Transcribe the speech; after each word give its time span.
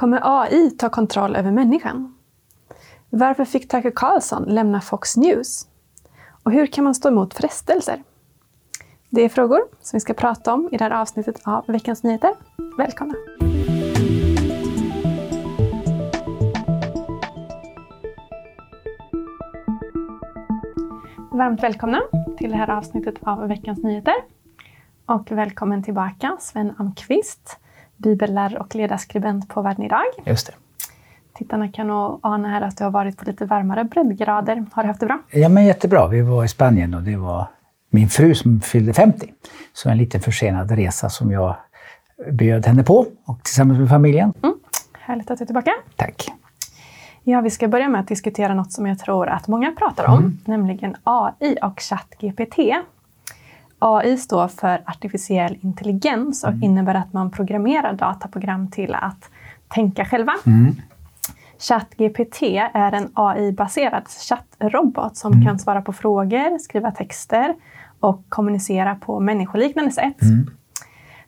Kommer 0.00 0.20
AI 0.22 0.70
ta 0.70 0.88
kontroll 0.88 1.36
över 1.36 1.50
människan? 1.50 2.14
Varför 3.10 3.44
fick 3.44 3.68
Tucker 3.68 3.92
Carlson 3.94 4.42
lämna 4.42 4.80
Fox 4.80 5.16
News? 5.16 5.68
Och 6.42 6.52
hur 6.52 6.66
kan 6.66 6.84
man 6.84 6.94
stå 6.94 7.08
emot 7.08 7.34
frestelser? 7.34 8.02
Det 9.10 9.22
är 9.22 9.28
frågor 9.28 9.60
som 9.80 9.96
vi 9.96 10.00
ska 10.00 10.14
prata 10.14 10.52
om 10.54 10.68
i 10.72 10.76
det 10.76 10.84
här 10.84 10.90
avsnittet 10.90 11.40
av 11.44 11.64
Veckans 11.66 12.02
Nyheter. 12.02 12.34
Välkomna! 12.76 13.14
Varmt 21.30 21.62
välkomna 21.62 22.00
till 22.38 22.50
det 22.50 22.56
här 22.56 22.70
avsnittet 22.70 23.14
av 23.20 23.48
Veckans 23.48 23.82
Nyheter. 23.82 24.14
Och 25.06 25.32
välkommen 25.32 25.82
tillbaka 25.82 26.36
Sven 26.40 26.72
Amqvist, 26.78 27.58
bibellärare 28.02 28.58
och 28.58 28.74
ledarskribent 28.74 29.48
på 29.48 29.62
Världen 29.62 29.84
idag. 29.84 30.02
Just 30.24 30.46
det. 30.46 30.52
Tittarna 31.34 31.68
kan 31.68 31.86
nog 31.86 32.20
ana 32.22 32.48
här 32.48 32.60
att 32.62 32.76
du 32.76 32.84
har 32.84 32.90
varit 32.90 33.16
på 33.16 33.24
lite 33.24 33.44
varmare 33.44 33.84
breddgrader. 33.84 34.64
Har 34.72 34.82
du 34.82 34.88
haft 34.88 35.00
det 35.00 35.06
bra? 35.06 35.18
Ja, 35.30 35.48
men 35.48 35.64
jättebra. 35.64 36.08
Vi 36.08 36.22
var 36.22 36.44
i 36.44 36.48
Spanien 36.48 36.94
och 36.94 37.02
det 37.02 37.16
var 37.16 37.46
min 37.90 38.08
fru 38.08 38.34
som 38.34 38.60
fyllde 38.60 38.92
50. 38.92 39.32
Så 39.72 39.88
en 39.88 39.98
lite 39.98 40.20
försenad 40.20 40.70
resa 40.70 41.10
som 41.10 41.30
jag 41.30 41.56
bjöd 42.32 42.66
henne 42.66 42.84
på 42.84 43.06
och 43.24 43.42
tillsammans 43.42 43.78
med 43.78 43.88
familjen. 43.88 44.32
Mm. 44.42 44.54
Härligt 44.98 45.30
att 45.30 45.38
du 45.38 45.44
är 45.44 45.46
tillbaka. 45.46 45.70
Tack. 45.96 46.30
Ja, 47.22 47.40
vi 47.40 47.50
ska 47.50 47.68
börja 47.68 47.88
med 47.88 48.00
att 48.00 48.08
diskutera 48.08 48.54
något 48.54 48.72
som 48.72 48.86
jag 48.86 48.98
tror 48.98 49.28
att 49.28 49.48
många 49.48 49.72
pratar 49.78 50.08
om, 50.08 50.18
mm. 50.18 50.38
nämligen 50.44 50.96
AI 51.04 51.56
och 51.62 51.80
ChatGPT. 51.80 52.58
AI 53.82 54.16
står 54.16 54.48
för 54.48 54.82
artificiell 54.86 55.58
intelligens 55.60 56.44
och 56.44 56.50
mm. 56.50 56.62
innebär 56.62 56.94
att 56.94 57.12
man 57.12 57.30
programmerar 57.30 57.92
dataprogram 57.92 58.70
till 58.70 58.94
att 58.94 59.30
tänka 59.68 60.04
själva. 60.04 60.34
Mm. 60.46 60.74
ChatGPT 61.58 62.42
är 62.74 62.92
en 62.92 63.10
AI-baserad 63.14 64.08
chattrobot 64.08 65.16
som 65.16 65.32
mm. 65.32 65.46
kan 65.46 65.58
svara 65.58 65.82
på 65.82 65.92
frågor, 65.92 66.58
skriva 66.58 66.90
texter 66.90 67.54
och 68.00 68.22
kommunicera 68.28 68.94
på 68.94 69.20
människoliknande 69.20 69.90
sätt. 69.90 70.22
Mm. 70.22 70.50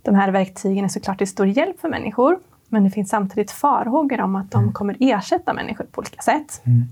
De 0.03 0.15
här 0.15 0.31
verktygen 0.31 0.85
är 0.85 0.89
såklart 0.89 1.19
till 1.19 1.29
stor 1.29 1.47
hjälp 1.47 1.81
för 1.81 1.89
människor, 1.89 2.39
men 2.69 2.85
det 2.85 2.91
finns 2.91 3.09
samtidigt 3.09 3.51
farhågor 3.51 4.21
om 4.21 4.37
att 4.37 4.51
de 4.51 4.63
mm. 4.63 4.73
kommer 4.73 4.97
ersätta 5.01 5.53
människor 5.53 5.85
på 5.85 5.99
olika 5.99 6.23
sätt. 6.23 6.63
Mm. 6.65 6.85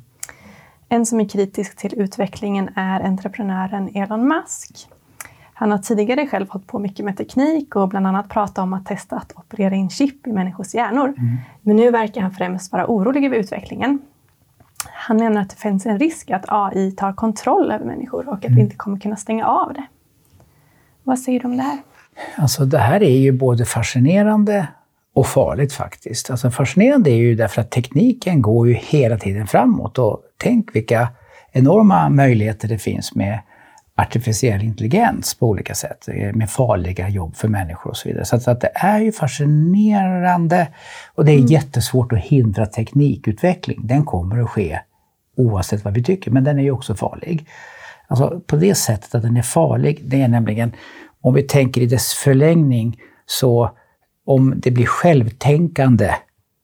En 0.89 1.07
som 1.07 1.21
är 1.21 1.29
kritisk 1.29 1.77
till 1.77 1.95
utvecklingen 2.01 2.71
är 2.75 3.01
entreprenören 3.01 3.91
Elon 3.95 4.29
Musk. 4.29 4.89
Han 5.61 5.71
har 5.71 5.79
tidigare 5.79 6.27
själv 6.27 6.49
hållit 6.49 6.67
på 6.67 6.79
mycket 6.79 7.05
med 7.05 7.17
teknik 7.17 7.77
och 7.77 7.89
bland 7.89 8.07
annat 8.07 8.29
pratat 8.29 8.59
om 8.59 8.73
att 8.73 8.87
testa 8.87 9.17
att 9.17 9.33
operera 9.37 9.75
in 9.75 9.91
chip 9.91 10.27
i 10.27 10.33
människors 10.33 10.75
hjärnor. 10.75 11.09
Mm. 11.09 11.37
Men 11.63 11.77
nu 11.77 11.91
verkar 11.91 12.21
han 12.21 12.31
främst 12.31 12.73
vara 12.73 12.87
orolig 12.87 13.25
över 13.25 13.37
utvecklingen. 13.37 13.99
Han 14.85 15.17
menar 15.17 15.41
att 15.41 15.51
det 15.51 15.57
finns 15.57 15.87
en 15.87 15.99
risk 15.99 16.31
att 16.31 16.45
AI 16.49 16.93
tar 16.93 17.13
kontroll 17.13 17.71
över 17.71 17.85
människor 17.85 18.29
och 18.29 18.35
att 18.35 18.45
mm. 18.45 18.57
vi 18.57 18.63
inte 18.63 18.77
kommer 18.77 19.01
kunna 19.01 19.17
stänga 19.17 19.47
av 19.47 19.75
det. 19.75 19.87
Vad 21.03 21.19
säger 21.19 21.41
du 21.41 21.47
om 21.47 21.57
det 21.57 21.63
här? 21.63 21.79
Alltså 22.37 22.65
det 22.65 22.79
här 22.79 23.03
är 23.03 23.19
ju 23.19 23.33
både 23.33 23.65
fascinerande 23.65 24.69
och 25.15 25.27
farligt 25.27 25.73
faktiskt. 25.73 26.31
Alltså 26.31 26.51
fascinerande 26.51 27.11
är 27.11 27.17
ju 27.17 27.35
därför 27.35 27.61
att 27.61 27.71
tekniken 27.71 28.43
går 28.43 28.69
ju 28.69 28.75
hela 28.75 29.19
tiden 29.19 29.47
framåt 29.47 29.99
och 29.99 30.23
tänk 30.37 30.77
vilka 30.77 31.09
enorma 31.53 32.09
möjligheter 32.09 32.69
det 32.69 32.79
finns 32.79 33.15
med 33.15 33.39
artificiell 34.01 34.63
intelligens 34.63 35.35
på 35.35 35.49
olika 35.49 35.75
sätt, 35.75 36.09
eh, 36.09 36.33
med 36.33 36.51
farliga 36.51 37.09
jobb 37.09 37.37
för 37.37 37.49
människor 37.49 37.91
och 37.91 37.97
så 37.97 38.09
vidare. 38.09 38.25
Så 38.25 38.37
att, 38.37 38.49
att 38.49 38.61
det 38.61 38.71
är 38.75 39.01
ju 39.01 39.13
fascinerande 39.13 40.69
och 41.15 41.25
det 41.25 41.33
är 41.33 41.37
mm. 41.37 41.47
jättesvårt 41.47 42.13
att 42.13 42.19
hindra 42.19 42.67
teknikutveckling. 42.67 43.87
Den 43.87 44.05
kommer 44.05 44.43
att 44.43 44.51
ske 44.51 44.81
oavsett 45.37 45.85
vad 45.85 45.95
vi 45.95 46.03
tycker, 46.03 46.31
men 46.31 46.45
den 46.45 46.59
är 46.59 46.63
ju 46.63 46.71
också 46.71 46.95
farlig. 46.95 47.47
Alltså 48.09 48.41
på 48.47 48.57
det 48.57 48.75
sättet 48.75 49.15
att 49.15 49.23
den 49.23 49.37
är 49.37 49.43
farlig, 49.43 50.01
det 50.05 50.23
är 50.23 50.29
nämligen, 50.29 50.73
om 51.21 51.35
vi 51.35 51.43
tänker 51.43 51.81
i 51.81 51.87
dess 51.87 52.13
förlängning, 52.13 53.01
så 53.27 53.71
om 54.27 54.55
det 54.57 54.71
blir 54.71 54.87
självtänkande 54.87 56.15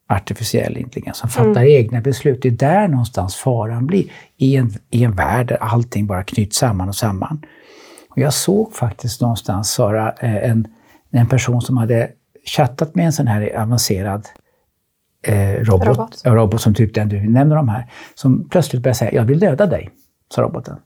artificiell 0.08 0.76
intelligens 0.76 1.16
som 1.16 1.30
fattar 1.30 1.50
mm. 1.50 1.68
egna 1.68 2.00
beslut. 2.00 2.42
Det 2.42 2.48
är 2.48 2.52
där 2.52 2.88
någonstans 2.88 3.36
faran 3.36 3.86
blir, 3.86 4.12
i 4.36 4.56
en, 4.56 4.72
i 4.90 5.04
en 5.04 5.12
värld 5.12 5.46
där 5.46 5.56
allting 5.56 6.06
bara 6.06 6.22
knyts 6.22 6.58
samman 6.58 6.88
och 6.88 6.96
samman. 6.96 7.44
Och 8.10 8.18
jag 8.18 8.34
såg 8.34 8.74
faktiskt 8.74 9.20
någonstans, 9.20 9.70
Sara, 9.70 10.12
eh, 10.12 10.50
en, 10.50 10.68
en 11.10 11.26
person 11.26 11.62
som 11.62 11.76
hade 11.76 12.10
chattat 12.44 12.94
med 12.94 13.06
en 13.06 13.12
sån 13.12 13.26
här 13.26 13.62
avancerad 13.62 14.26
eh, 15.22 15.50
robot, 15.50 15.86
robot. 15.86 16.22
robot, 16.24 16.60
som 16.60 16.74
typ 16.74 16.94
den 16.94 17.08
du 17.08 17.28
nämner 17.28 17.56
om 17.56 17.68
här, 17.68 17.90
som 18.14 18.48
plötsligt 18.48 18.82
började 18.82 18.98
säga 18.98 19.12
”jag 19.12 19.24
vill 19.24 19.38
döda 19.38 19.66
dig”, 19.66 19.90
sa 20.34 20.42
roboten. 20.42 20.76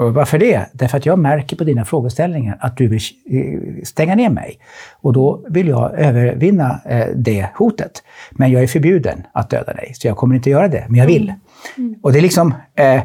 Och 0.00 0.14
varför 0.14 0.38
det? 0.38 0.66
Därför 0.72 0.98
att 0.98 1.06
jag 1.06 1.18
märker 1.18 1.56
på 1.56 1.64
dina 1.64 1.84
frågeställningar 1.84 2.58
att 2.60 2.76
du 2.76 2.88
vill 2.88 3.00
eh, 3.30 3.82
stänga 3.84 4.14
ner 4.14 4.30
mig. 4.30 4.58
Och 5.00 5.12
då 5.12 5.44
vill 5.48 5.68
jag 5.68 5.98
övervinna 5.98 6.80
eh, 6.84 7.06
det 7.14 7.48
hotet. 7.54 8.02
Men 8.30 8.50
jag 8.50 8.62
är 8.62 8.66
förbjuden 8.66 9.26
att 9.32 9.50
döda 9.50 9.72
dig, 9.72 9.92
så 9.94 10.06
jag 10.06 10.16
kommer 10.16 10.34
inte 10.34 10.50
göra 10.50 10.68
det, 10.68 10.86
men 10.88 10.98
jag 10.98 11.06
vill. 11.06 11.22
Mm. 11.22 11.88
Mm. 11.88 12.00
Och 12.02 12.12
det 12.12 12.18
är 12.18 12.22
liksom, 12.22 12.54
eh, 12.74 13.02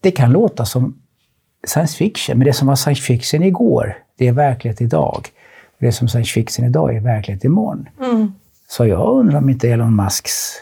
det 0.00 0.10
kan 0.10 0.32
låta 0.32 0.64
som 0.64 0.98
science 1.66 1.96
fiction, 1.96 2.38
men 2.38 2.46
det 2.46 2.52
som 2.52 2.68
var 2.68 2.76
science 2.76 3.02
fiction 3.02 3.42
igår, 3.42 3.96
det 4.18 4.28
är 4.28 4.32
verklighet 4.32 4.80
idag. 4.80 5.28
Det 5.80 5.92
som 5.92 6.08
science 6.08 6.32
fiction 6.32 6.66
idag 6.66 6.96
är 6.96 7.00
verklighet 7.00 7.44
imorgon. 7.44 7.88
Mm. 8.02 8.32
Så 8.68 8.86
jag 8.86 9.18
undrar 9.18 9.38
om 9.38 9.48
inte 9.48 9.68
Elon 9.68 9.96
Musks 9.96 10.54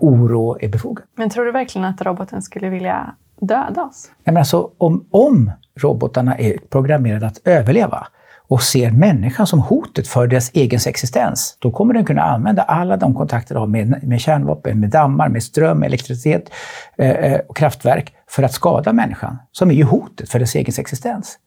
oro 0.00 0.56
är 0.60 0.68
befogad. 0.68 1.04
Men 1.16 1.30
tror 1.30 1.44
du 1.44 1.52
verkligen 1.52 1.84
att 1.84 2.02
roboten 2.02 2.42
skulle 2.42 2.68
vilja 2.68 3.14
döda 3.40 3.82
oss? 3.82 4.10
men 4.24 4.36
alltså, 4.36 4.70
om, 4.78 5.06
om 5.10 5.50
robotarna 5.76 6.38
är 6.38 6.58
programmerade 6.70 7.26
att 7.26 7.40
överleva 7.44 8.06
och 8.48 8.62
ser 8.62 8.90
människan 8.90 9.46
som 9.46 9.60
hotet 9.60 10.08
för 10.08 10.26
deras 10.26 10.50
egen 10.54 10.80
existens, 10.86 11.56
då 11.58 11.70
kommer 11.70 11.94
den 11.94 12.04
kunna 12.04 12.22
använda 12.22 12.62
alla 12.62 12.96
de 12.96 13.14
kontakter 13.14 13.54
de 13.54 13.60
har 13.60 13.66
med, 13.66 14.08
med 14.08 14.20
kärnvapen, 14.20 14.80
med 14.80 14.90
dammar, 14.90 15.28
med 15.28 15.42
ström, 15.42 15.82
elektricitet 15.82 16.50
eh, 16.96 17.10
eh, 17.10 17.40
och 17.48 17.56
kraftverk 17.56 18.14
för 18.26 18.42
att 18.42 18.52
skada 18.52 18.92
människan, 18.92 19.38
som 19.52 19.70
är 19.70 19.74
ju 19.74 19.84
hotet 19.84 20.28
för 20.28 20.38
dess 20.38 20.54
egen 20.54 20.74
existens. 20.78 21.38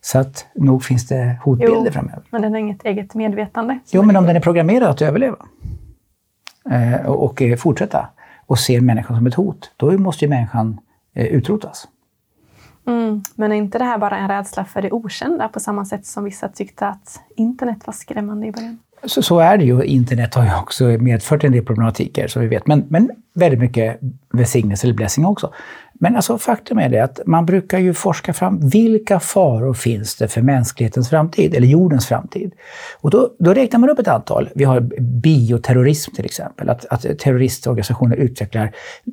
Så 0.00 0.18
att 0.18 0.46
nog 0.54 0.84
finns 0.84 1.08
det 1.08 1.38
hotbilder 1.44 1.82
jo, 1.84 1.92
framöver. 1.92 2.22
Men 2.30 2.42
den 2.42 2.52
har 2.52 2.58
inget 2.58 2.84
eget 2.84 3.14
medvetande? 3.14 3.78
Jo, 3.90 4.02
men 4.02 4.16
om 4.16 4.26
den 4.26 4.36
är 4.36 4.40
programmerad 4.40 4.90
att 4.90 5.02
överleva 5.02 5.36
eh, 6.70 7.06
och, 7.06 7.24
och 7.24 7.42
fortsätta 7.58 8.08
och 8.46 8.58
ser 8.58 8.80
människan 8.80 9.16
som 9.16 9.26
ett 9.26 9.34
hot, 9.34 9.72
då 9.76 9.90
måste 9.90 10.24
ju 10.24 10.28
människan 10.28 10.80
Eh, 10.89 10.89
utrotas. 11.14 11.88
Mm, 12.86 13.22
men 13.34 13.52
är 13.52 13.56
inte 13.56 13.78
det 13.78 13.84
här 13.84 13.98
bara 13.98 14.18
en 14.18 14.28
rädsla 14.28 14.64
för 14.64 14.82
det 14.82 14.92
okända 14.92 15.48
på 15.48 15.60
samma 15.60 15.84
sätt 15.84 16.06
som 16.06 16.24
vissa 16.24 16.48
tyckte 16.48 16.86
att 16.86 17.20
internet 17.36 17.78
var 17.86 17.94
skrämmande 17.94 18.46
i 18.46 18.52
början? 18.52 18.78
Så, 19.04 19.22
så 19.22 19.38
är 19.38 19.58
det 19.58 19.64
ju. 19.64 19.84
Internet 19.84 20.34
har 20.34 20.44
ju 20.44 20.54
också 20.54 20.84
medfört 20.84 21.44
en 21.44 21.52
del 21.52 21.64
problematiker, 21.64 22.28
som 22.28 22.42
vi 22.42 22.48
vet. 22.48 22.66
Men, 22.66 22.84
men 22.88 23.10
väldigt 23.34 23.60
mycket 23.60 24.00
välsignelse 24.32 24.86
eller 24.86 24.94
blessing 24.94 25.24
också. 25.24 25.52
Men 25.92 26.16
alltså, 26.16 26.38
faktum 26.38 26.78
är 26.78 26.88
det 26.88 27.00
att 27.00 27.20
man 27.26 27.46
brukar 27.46 27.78
ju 27.78 27.94
forska 27.94 28.32
fram 28.32 28.68
vilka 28.68 29.20
faror 29.20 29.74
finns 29.74 30.16
det 30.16 30.28
för 30.28 30.42
mänsklighetens 30.42 31.10
framtid, 31.10 31.54
eller 31.54 31.66
jordens 31.66 32.06
framtid. 32.06 32.52
Och 33.00 33.10
då, 33.10 33.30
då 33.38 33.54
räknar 33.54 33.80
man 33.80 33.90
upp 33.90 33.98
ett 33.98 34.08
antal. 34.08 34.48
Vi 34.54 34.64
har 34.64 34.80
bioterrorism 35.00 36.14
till 36.14 36.24
exempel, 36.24 36.68
att, 36.68 36.84
att 36.84 37.18
terroristorganisationer 37.18 38.16
utvecklar 38.16 38.72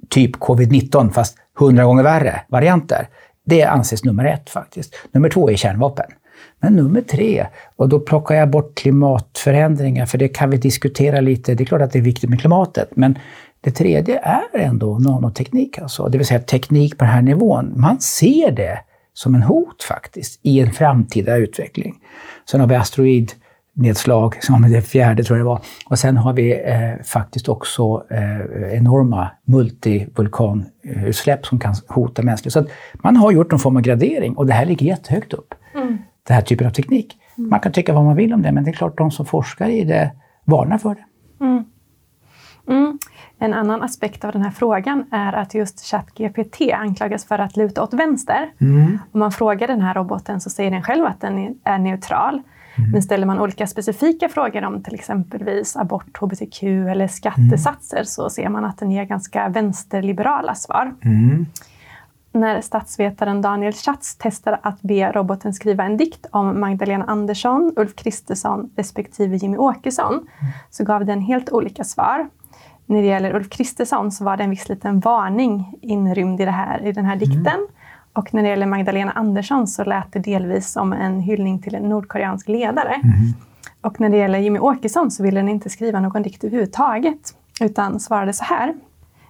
typ 0.09 0.35
covid-19 0.35 1.11
fast 1.11 1.37
hundra 1.57 1.83
gånger 1.83 2.03
värre 2.03 2.41
varianter. 2.47 3.09
Det 3.45 3.63
anses 3.63 4.03
nummer 4.03 4.25
ett 4.25 4.49
faktiskt. 4.49 4.95
Nummer 5.11 5.29
två 5.29 5.49
är 5.49 5.55
kärnvapen. 5.55 6.05
Men 6.59 6.75
nummer 6.75 7.01
tre, 7.01 7.47
och 7.75 7.89
då 7.89 7.99
plockar 7.99 8.35
jag 8.35 8.49
bort 8.49 8.75
klimatförändringar, 8.75 10.05
för 10.05 10.17
det 10.17 10.27
kan 10.27 10.49
vi 10.49 10.57
diskutera 10.57 11.21
lite. 11.21 11.55
Det 11.55 11.63
är 11.63 11.65
klart 11.65 11.81
att 11.81 11.91
det 11.91 11.99
är 11.99 12.03
viktigt 12.03 12.29
med 12.29 12.39
klimatet, 12.39 12.89
men 12.95 13.17
det 13.61 13.71
tredje 13.71 14.19
är 14.19 14.59
ändå 14.59 14.99
nanoteknik, 14.99 15.79
alltså. 15.79 16.07
det 16.07 16.17
vill 16.17 16.27
säga 16.27 16.39
teknik 16.39 16.97
på 16.97 17.05
den 17.05 17.13
här 17.13 17.21
nivån. 17.21 17.73
Man 17.75 17.99
ser 17.99 18.51
det 18.51 18.79
som 19.13 19.35
en 19.35 19.43
hot 19.43 19.83
faktiskt 19.83 20.39
i 20.43 20.59
en 20.59 20.71
framtida 20.71 21.35
utveckling. 21.35 21.95
Sen 22.51 22.59
har 22.59 22.67
vi 22.67 22.75
asteroid 22.75 23.31
asteroidnedslag 23.77 24.43
som 24.43 24.63
är 24.63 24.69
det 24.69 24.81
fjärde, 24.81 25.23
tror 25.23 25.39
jag 25.39 25.45
det 25.45 25.49
var. 25.49 25.61
Och 25.89 25.99
sen 25.99 26.17
har 26.17 26.33
vi 26.33 26.51
eh, 26.51 27.03
faktiskt 27.03 27.49
också 27.49 28.03
eh, 28.09 28.77
enorma 28.77 29.29
multivulkanutsläpp 29.45 31.45
som 31.45 31.59
kan 31.59 31.75
hota 31.87 32.21
mänskligheten. 32.21 32.63
Så 32.63 32.69
man 33.03 33.17
har 33.17 33.31
gjort 33.31 33.51
någon 33.51 33.59
form 33.59 33.75
av 33.75 33.81
gradering 33.81 34.37
och 34.37 34.45
det 34.45 34.53
här 34.53 34.65
ligger 34.65 34.85
jättehögt 34.85 35.33
upp. 35.33 35.53
Mm. 35.75 35.97
Den 36.27 36.35
här 36.35 36.41
typen 36.41 36.67
av 36.67 36.71
teknik. 36.71 37.17
Mm. 37.37 37.49
Man 37.49 37.59
kan 37.59 37.71
tycka 37.71 37.93
vad 37.93 38.05
man 38.05 38.15
vill 38.15 38.33
om 38.33 38.41
det, 38.41 38.51
men 38.51 38.63
det 38.63 38.71
är 38.71 38.73
klart 38.73 38.97
de 38.97 39.11
som 39.11 39.25
forskar 39.25 39.69
i 39.69 39.83
det 39.83 40.11
varnar 40.45 40.77
för 40.77 40.95
det. 40.95 41.03
Mm. 41.45 41.65
Mm. 42.67 42.99
En 43.39 43.53
annan 43.53 43.83
aspekt 43.83 44.25
av 44.25 44.31
den 44.31 44.41
här 44.41 44.51
frågan 44.51 45.05
är 45.11 45.33
att 45.33 45.53
just 45.53 45.85
ChatGPT 45.85 46.61
anklagas 46.73 47.25
för 47.25 47.39
att 47.39 47.57
luta 47.57 47.83
åt 47.83 47.93
vänster. 47.93 48.49
Mm. 48.61 48.99
Om 49.11 49.19
man 49.19 49.31
frågar 49.31 49.67
den 49.67 49.81
här 49.81 49.93
roboten 49.93 50.41
så 50.41 50.49
säger 50.49 50.71
den 50.71 50.83
själv 50.83 51.05
att 51.05 51.21
den 51.21 51.59
är 51.63 51.77
neutral. 51.77 52.41
Mm. 52.77 52.91
Men 52.91 53.01
ställer 53.01 53.25
man 53.25 53.39
olika 53.39 53.67
specifika 53.67 54.29
frågor 54.29 54.63
om 54.63 54.83
till 54.83 54.93
exempelvis 54.93 55.75
abort, 55.75 56.17
hbtq 56.17 56.63
eller 56.63 57.07
skattesatser 57.07 57.97
mm. 57.97 58.05
så 58.05 58.29
ser 58.29 58.49
man 58.49 58.65
att 58.65 58.77
den 58.77 58.91
ger 58.91 59.03
ganska 59.03 59.49
vänsterliberala 59.49 60.55
svar. 60.55 60.95
Mm. 61.01 61.45
När 62.31 62.61
statsvetaren 62.61 63.41
Daniel 63.41 63.73
Schatz 63.73 64.15
testade 64.15 64.59
att 64.63 64.81
be 64.81 65.11
roboten 65.11 65.53
skriva 65.53 65.83
en 65.83 65.97
dikt 65.97 66.25
om 66.31 66.59
Magdalena 66.59 67.05
Andersson, 67.05 67.73
Ulf 67.75 67.95
Kristersson 67.95 68.69
respektive 68.75 69.37
Jimmy 69.37 69.57
Åkesson 69.57 70.13
mm. 70.13 70.27
så 70.69 70.83
gav 70.83 71.05
den 71.05 71.21
helt 71.21 71.49
olika 71.49 71.83
svar. 71.83 72.29
När 72.85 73.01
det 73.01 73.07
gäller 73.07 73.35
Ulf 73.35 73.49
Kristersson 73.49 74.11
så 74.11 74.23
var 74.23 74.37
det 74.37 74.43
en 74.43 74.49
viss 74.49 74.69
liten 74.69 74.99
varning 74.99 75.73
inrymd 75.81 76.41
i, 76.41 76.45
här, 76.45 76.85
i 76.85 76.91
den 76.91 77.05
här 77.05 77.15
dikten. 77.15 77.67
Och 78.17 78.33
när 78.33 78.43
det 78.43 78.49
gäller 78.49 78.65
Magdalena 78.65 79.11
Andersson 79.11 79.67
så 79.67 79.83
lät 79.83 80.13
det 80.13 80.19
delvis 80.19 80.71
som 80.71 80.93
en 80.93 81.19
hyllning 81.19 81.61
till 81.61 81.75
en 81.75 81.89
nordkoreansk 81.89 82.47
ledare. 82.47 82.93
Mm. 82.93 83.33
Och 83.81 83.99
när 83.99 84.09
det 84.09 84.17
gäller 84.17 84.39
Jimmy 84.39 84.59
Åkesson 84.59 85.11
så 85.11 85.23
ville 85.23 85.39
den 85.39 85.49
inte 85.49 85.69
skriva 85.69 85.99
någon 85.99 86.21
dikt 86.21 86.43
överhuvudtaget, 86.43 87.35
utan 87.61 87.99
svarade 87.99 88.33
så 88.33 88.43
här. 88.43 88.75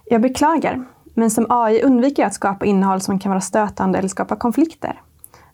Jag 0.04 0.20
beklagar, 0.20 0.84
men 1.14 1.30
som 1.30 1.46
AI 1.48 1.82
undviker 1.82 2.22
jag 2.22 2.26
att 2.26 2.34
skapa 2.34 2.64
innehåll 2.64 3.00
som 3.00 3.18
kan 3.18 3.30
vara 3.30 3.40
stötande 3.40 3.98
eller 3.98 4.08
skapa 4.08 4.36
konflikter. 4.36 5.00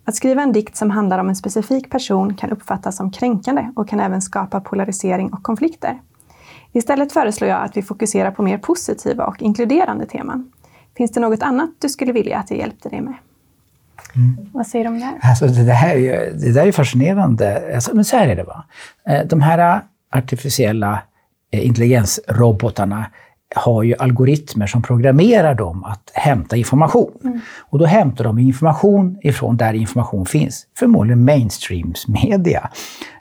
Att 0.04 0.14
skriva 0.14 0.42
en 0.42 0.52
dikt 0.52 0.76
som 0.76 0.90
handlar 0.90 1.18
om 1.18 1.28
en 1.28 1.36
specifik 1.36 1.90
person 1.90 2.34
kan 2.34 2.50
uppfattas 2.50 2.96
som 2.96 3.10
kränkande 3.10 3.70
och 3.76 3.88
kan 3.88 4.00
även 4.00 4.22
skapa 4.22 4.60
polarisering 4.60 5.32
och 5.32 5.42
konflikter. 5.42 6.00
Istället 6.72 7.12
föreslår 7.12 7.50
jag 7.50 7.62
att 7.64 7.76
vi 7.76 7.82
fokuserar 7.82 8.30
på 8.30 8.42
mer 8.42 8.58
positiva 8.58 9.26
och 9.26 9.42
inkluderande 9.42 10.06
teman. 10.06 10.52
Finns 10.96 11.12
det 11.12 11.20
något 11.20 11.42
annat 11.42 11.70
du 11.78 11.88
skulle 11.88 12.12
vilja 12.12 12.38
att 12.38 12.50
jag 12.50 12.58
hjälpte 12.58 12.88
dig 12.88 13.00
med? 13.00 13.14
Mm. 14.16 14.36
Vad 14.52 14.66
säger 14.66 14.84
du 14.84 14.90
om 14.90 14.98
det 14.98 15.04
här? 15.04 15.18
Alltså, 15.22 15.46
det, 15.46 15.72
här 15.72 15.96
är, 15.96 16.32
det 16.32 16.52
där 16.52 16.66
är 16.66 16.72
fascinerande. 16.72 17.74
Alltså, 17.74 17.94
men 17.94 18.04
så 18.04 18.16
här 18.16 18.28
är 18.28 18.36
det. 18.36 18.44
Va? 18.44 18.64
Eh, 19.08 19.26
de 19.26 19.40
här 19.40 19.80
artificiella 20.10 21.02
eh, 21.50 21.66
intelligensrobotarna 21.66 23.06
har 23.54 23.82
ju 23.82 23.94
algoritmer 23.98 24.66
som 24.66 24.82
programmerar 24.82 25.54
dem 25.54 25.84
att 25.84 26.10
hämta 26.14 26.56
information. 26.56 27.12
Mm. 27.24 27.40
Och 27.60 27.78
då 27.78 27.84
hämtar 27.84 28.24
de 28.24 28.38
information 28.38 29.18
ifrån 29.22 29.56
där 29.56 29.74
information 29.74 30.26
finns, 30.26 30.66
förmodligen 30.78 31.24
mainstreams 31.24 32.08
media. 32.08 32.70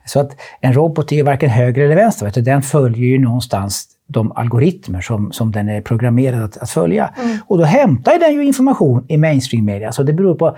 Så 0.06 0.20
att 0.20 0.32
en 0.62 0.74
robot 0.74 1.12
är 1.12 1.24
varken 1.24 1.50
höger 1.50 1.82
eller 1.82 1.96
vänster, 1.96 2.42
den 2.42 2.62
följer 2.62 3.08
ju 3.08 3.20
någonstans 3.20 3.88
de 4.08 4.32
algoritmer 4.32 5.02
som, 5.02 5.32
som 5.32 5.52
den 5.52 5.70
är 5.70 5.82
programmerad 5.82 6.44
att, 6.44 6.58
att 6.58 6.70
följa. 6.70 7.14
Mm. 7.18 7.38
Och 7.48 7.58
då 7.58 7.64
hämtar 7.64 8.20
den 8.20 8.34
ju 8.34 8.46
information 8.46 9.06
i 9.08 9.18
mainstream 9.18 9.66
media. 9.66 9.92
Så 9.92 10.04
det 10.04 10.14
beror 10.14 10.36
på 10.36 10.58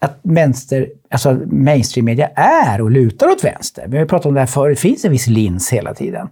att 0.00 0.18
vänster, 0.22 0.88
alltså 1.10 1.40
mainstream 1.46 2.04
media 2.04 2.28
är 2.34 2.80
och 2.80 2.90
lutar 2.90 3.28
åt 3.28 3.44
vänster. 3.44 3.84
Vi 3.88 3.98
har 3.98 4.06
pratat 4.06 4.26
om 4.26 4.34
det 4.34 4.40
här 4.40 4.46
förut, 4.46 4.76
det 4.76 4.80
finns 4.80 5.04
en 5.04 5.12
viss 5.12 5.26
lins 5.26 5.72
hela 5.72 5.94
tiden. 5.94 6.28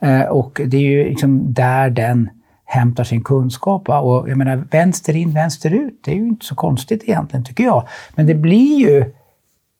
Eh, 0.00 0.22
och 0.22 0.60
det 0.66 0.76
är 0.76 0.80
ju 0.80 1.04
liksom 1.04 1.54
där 1.54 1.90
den 1.90 2.30
hämtar 2.64 3.04
sin 3.04 3.24
kunskap. 3.24 3.88
Va? 3.88 4.00
Och 4.00 4.30
jag 4.30 4.38
menar, 4.38 4.64
vänster 4.70 5.16
in, 5.16 5.34
vänster 5.34 5.70
ut, 5.74 6.00
det 6.04 6.10
är 6.10 6.14
ju 6.14 6.28
inte 6.28 6.46
så 6.46 6.54
konstigt 6.54 7.02
egentligen, 7.02 7.44
tycker 7.44 7.64
jag. 7.64 7.88
Men 8.14 8.26
det 8.26 8.34
blir 8.34 8.78
ju 8.78 9.04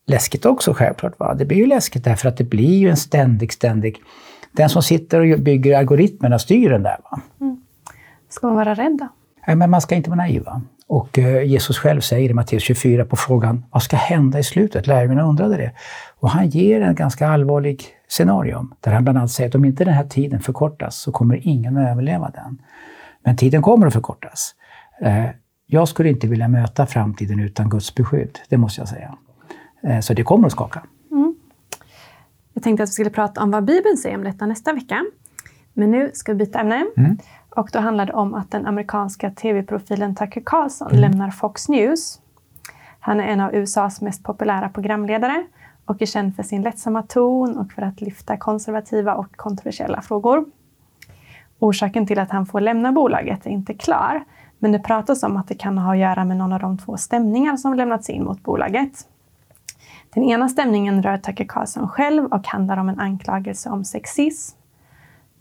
läskigt 0.06 0.46
också 0.46 0.74
självklart. 0.74 1.18
Va? 1.18 1.34
Det 1.34 1.44
blir 1.44 1.58
ju 1.58 1.66
läskigt 1.66 2.04
därför 2.04 2.28
att 2.28 2.36
det 2.36 2.44
blir 2.44 2.78
ju 2.78 2.90
en 2.90 2.96
ständig, 2.96 3.52
ständig... 3.52 3.96
Den 4.52 4.69
som 4.69 4.82
sitter 4.82 5.32
och 5.32 5.40
bygger 5.40 5.78
algoritmerna 5.78 6.38
styr 6.38 6.70
den 6.70 6.82
där. 6.82 6.96
Va? 7.10 7.20
Mm. 7.40 7.60
Ska 8.28 8.46
man 8.46 8.56
vara 8.56 8.75
rädd 8.75 8.99
då? 8.99 9.08
Nej, 9.46 9.56
men 9.56 9.70
man 9.70 9.81
ska 9.81 9.94
inte 9.94 10.10
vara 10.10 10.16
naiv. 10.16 10.44
Va? 10.44 10.62
Och 10.87 11.19
eh, 11.19 11.43
Jesus 11.43 11.78
själv 11.78 12.00
säger 12.00 12.31
i 12.31 12.34
Matteus 12.34 12.62
24 12.62 13.04
på 13.04 13.16
frågan 13.16 13.64
vad 13.70 13.82
ska 13.82 13.96
hända 13.96 14.38
i 14.38 14.43
slutet? 14.43 14.87
Lärjungarna 14.87 15.22
undrade 15.22 15.56
det. 15.56 15.72
Och 16.20 16.31
han 16.31 16.49
ger 16.49 16.81
en 16.81 16.94
ganska 16.94 17.28
allvarlig 17.28 17.84
scenario 18.08 18.69
där 18.81 18.93
han 18.93 19.04
bland 19.04 19.19
annat 19.19 19.31
säger 19.31 19.49
att 19.49 19.54
om 19.54 19.64
inte 19.64 19.84
den 19.84 19.94
här 19.94 20.04
tiden 20.04 20.40
förkortas 20.40 20.96
så 20.96 21.12
kommer 21.12 21.48
ingen 21.48 21.76
att 21.76 21.88
överleva 21.88 22.31
den. 22.31 22.62
Men 23.25 23.37
tiden 23.37 23.62
kommer 23.62 23.87
att 23.87 23.93
förkortas. 23.93 24.55
Eh, 25.02 25.26
jag 25.66 25.88
skulle 25.88 26.08
inte 26.08 26.26
vilja 26.26 26.48
möta 26.48 26.87
framtiden 26.87 27.40
utan 27.40 27.69
Guds 27.69 27.94
beskydd, 27.94 28.38
det 28.48 28.56
måste 28.56 28.81
jag 28.81 28.88
säga. 28.88 29.14
Eh, 29.82 30.00
så 30.00 30.14
det 30.14 30.22
kommer 30.22 30.46
att 30.46 30.52
skaka. 30.52 30.82
Jag 32.52 32.62
tänkte 32.62 32.82
att 32.82 32.88
vi 32.88 32.93
skulle 32.93 33.10
prata 33.10 33.43
om 33.43 33.50
vad 33.50 33.64
Bibeln 33.64 33.96
säger 33.96 34.16
om 34.16 34.25
detta 34.25 34.46
nästa 34.46 34.72
vecka. 34.72 35.04
Men 35.72 35.90
nu 35.90 36.10
ska 36.14 36.32
vi 36.32 36.38
byta 36.38 36.60
ämne. 36.60 36.87
Mm. 36.96 37.19
Och 37.50 37.70
då 37.72 37.78
handlar 37.78 38.06
det 38.06 38.12
om 38.12 38.34
att 38.34 38.50
den 38.50 38.66
amerikanska 38.66 39.31
tv-profilen 39.31 40.14
Tucker 40.14 40.43
Carlson 40.46 40.88
mm. 40.90 41.00
lämnar 41.00 41.31
Fox 41.31 41.69
News. 41.69 42.20
Han 43.00 43.20
är 43.20 43.25
en 43.25 43.40
av 43.40 43.54
USAs 43.54 44.00
mest 44.00 44.22
populära 44.22 44.69
programledare 44.69 45.46
och 45.84 46.02
är 46.02 46.06
känd 46.06 46.37
för 46.37 46.43
sin 46.43 46.62
lättsamma 46.62 47.02
ton 47.02 47.58
och 47.58 47.72
för 47.72 47.82
att 47.82 48.00
lyfta 48.00 48.37
konservativa 48.37 49.14
och 49.14 49.37
kontroversiella 49.37 50.02
frågor. 50.02 50.44
Orsaken 51.58 52.06
till 52.06 52.19
att 52.19 52.31
han 52.31 52.46
får 52.46 52.60
lämna 52.60 52.93
bolaget 52.93 53.46
är 53.46 53.50
inte 53.50 53.75
klar, 53.75 54.25
men 54.58 54.72
det 54.72 54.78
pratas 54.78 55.22
om 55.22 55.37
att 55.37 55.48
det 55.48 55.55
kan 55.55 55.78
ha 55.78 55.93
att 55.93 55.98
göra 55.98 56.25
med 56.25 56.37
någon 56.37 56.52
av 56.52 56.60
de 56.60 56.78
två 56.78 56.96
stämningar 56.96 57.56
som 57.56 57.75
lämnats 57.75 58.10
in 58.10 58.25
mot 58.25 58.43
bolaget. 58.43 59.06
Den 60.14 60.24
ena 60.24 60.48
stämningen 60.48 61.02
rör 61.02 61.16
Tucker 61.16 61.44
Carlson 61.44 61.88
själv 61.88 62.24
och 62.24 62.46
handlar 62.46 62.76
om 62.76 62.88
en 62.88 63.00
anklagelse 63.00 63.70
om 63.70 63.84
sexism. 63.84 64.56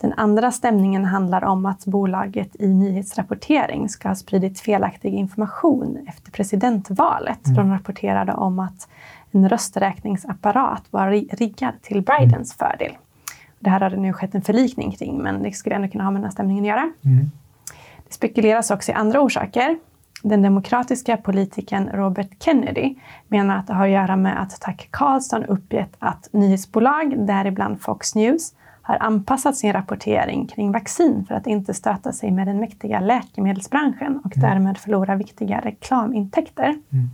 Den 0.00 0.12
andra 0.12 0.50
stämningen 0.50 1.04
handlar 1.04 1.44
om 1.44 1.66
att 1.66 1.84
bolaget 1.84 2.56
i 2.60 2.68
nyhetsrapportering 2.68 3.88
ska 3.88 4.08
ha 4.08 4.14
spridit 4.14 4.60
felaktig 4.60 5.14
information 5.14 5.98
efter 6.08 6.30
presidentvalet. 6.30 7.46
Mm. 7.46 7.56
De 7.56 7.72
rapporterade 7.72 8.32
om 8.32 8.58
att 8.58 8.88
en 9.30 9.48
rösträkningsapparat 9.48 10.82
var 10.90 11.10
riggad 11.36 11.74
till 11.82 12.02
Bidens 12.02 12.60
mm. 12.60 12.70
fördel. 12.70 12.92
Det 13.58 13.70
här 13.70 13.80
har 13.80 13.90
det 13.90 13.96
nu 13.96 14.12
skett 14.12 14.34
en 14.34 14.42
förlikning 14.42 14.92
kring, 14.92 15.22
men 15.22 15.42
det 15.42 15.52
skulle 15.52 15.74
ändå 15.74 15.88
kunna 15.88 16.04
ha 16.04 16.10
med 16.10 16.20
den 16.20 16.24
här 16.24 16.32
stämningen 16.32 16.64
att 16.64 16.68
göra. 16.68 16.92
Mm. 17.04 17.30
Det 18.08 18.14
spekuleras 18.14 18.70
också 18.70 18.92
i 18.92 18.94
andra 18.94 19.20
orsaker. 19.20 19.78
Den 20.22 20.42
demokratiska 20.42 21.16
politikern 21.16 21.88
Robert 21.88 22.42
Kennedy 22.42 22.94
menar 23.28 23.56
att 23.56 23.66
det 23.66 23.74
har 23.74 23.84
att 23.84 23.92
göra 23.92 24.16
med 24.16 24.42
att 24.42 24.60
Tucker 24.60 24.88
Carlson 24.90 25.44
uppgett 25.44 25.96
att 25.98 26.28
nyhetsbolag, 26.32 27.26
däribland 27.26 27.80
Fox 27.80 28.14
News, 28.14 28.54
har 28.82 28.96
anpassat 29.00 29.56
sin 29.56 29.72
rapportering 29.72 30.46
kring 30.46 30.72
vaccin 30.72 31.24
för 31.28 31.34
att 31.34 31.46
inte 31.46 31.74
stöta 31.74 32.12
sig 32.12 32.30
med 32.30 32.46
den 32.46 32.60
mäktiga 32.60 33.00
läkemedelsbranschen 33.00 34.20
och 34.24 34.36
mm. 34.36 34.50
därmed 34.50 34.78
förlora 34.78 35.16
viktiga 35.16 35.60
reklamintäkter. 35.60 36.68
Mm. 36.68 37.10